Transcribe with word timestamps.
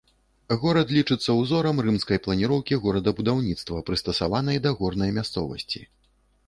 Горад 0.61 0.93
лічыцца 0.97 1.35
ўзорам 1.41 1.81
рымскай 1.87 2.21
планіроўкі 2.29 2.81
горадабудаўніцтва, 2.87 3.85
прыстасаванай 3.93 4.57
да 4.67 4.75
горнай 4.83 5.09
мясцовасці. 5.21 5.89